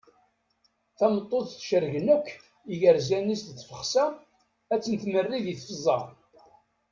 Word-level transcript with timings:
Tameṭṭut 0.97 1.49
cergen 1.67 2.07
akk 2.15 2.27
igerzan-is 2.73 3.41
d 3.45 3.49
tifexsa 3.57 4.05
ad 4.73 4.81
ten-tmerri 4.83 5.39
di 5.45 5.55
tfezza. 5.59 5.97